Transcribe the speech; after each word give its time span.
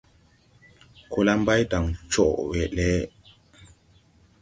Ko 1.11 1.19
la 1.25 1.33
Mbaydan 1.41 1.85
coʼwe 2.11 2.61
le. 2.75 2.89